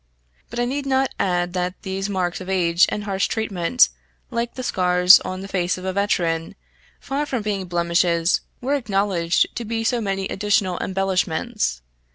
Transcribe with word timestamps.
But 0.49 0.59
I 0.59 0.65
need 0.65 0.87
not 0.87 1.13
add 1.19 1.53
that 1.53 1.79
these 1.83 2.09
marks 2.09 2.41
of 2.41 2.49
age 2.49 2.87
and 2.89 3.03
harsh 3.03 3.27
treatment, 3.27 3.89
like 4.31 4.55
the 4.55 4.63
scars 4.63 5.19
on 5.19 5.41
the 5.41 5.47
face 5.47 5.77
of 5.77 5.85
a 5.85 5.93
veteran, 5.93 6.55
far 6.99 7.27
from 7.27 7.43
being 7.43 7.65
blemishes, 7.65 8.41
were 8.61 8.73
acknowledged 8.73 9.55
to 9.55 9.63
be 9.63 9.83
so 9.83 10.01
many 10.01 10.27
additional 10.27 10.79
embellishments. 10.79 11.83